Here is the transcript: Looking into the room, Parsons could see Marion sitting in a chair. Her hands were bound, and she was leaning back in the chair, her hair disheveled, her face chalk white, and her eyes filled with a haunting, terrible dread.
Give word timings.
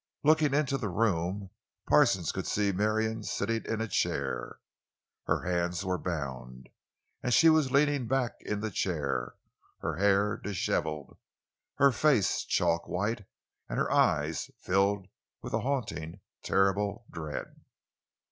Looking 0.23 0.55
into 0.55 0.79
the 0.79 0.89
room, 0.89 1.51
Parsons 1.87 2.31
could 2.31 2.47
see 2.47 2.71
Marion 2.71 3.21
sitting 3.21 3.63
in 3.65 3.81
a 3.81 3.87
chair. 3.87 4.57
Her 5.25 5.43
hands 5.43 5.85
were 5.85 5.99
bound, 5.99 6.69
and 7.21 7.31
she 7.31 7.49
was 7.49 7.69
leaning 7.69 8.07
back 8.07 8.31
in 8.39 8.61
the 8.61 8.71
chair, 8.71 9.35
her 9.81 9.97
hair 9.97 10.37
disheveled, 10.37 11.19
her 11.75 11.91
face 11.91 12.43
chalk 12.45 12.87
white, 12.89 13.25
and 13.69 13.77
her 13.77 13.91
eyes 13.91 14.49
filled 14.57 15.07
with 15.43 15.53
a 15.53 15.59
haunting, 15.61 16.21
terrible 16.41 17.05
dread. 17.11 17.61